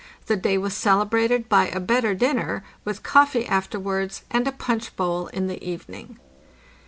[0.25, 5.27] The day was celebrated by a better dinner, with coffee afterwards and a punch bowl
[5.27, 6.17] in the evening.